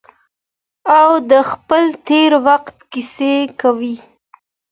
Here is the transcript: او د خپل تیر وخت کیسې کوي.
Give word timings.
او 0.99 1.09
د 1.31 1.33
خپل 1.51 1.83
تیر 2.07 2.31
وخت 2.47 2.75
کیسې 2.91 3.35
کوي. 3.61 3.95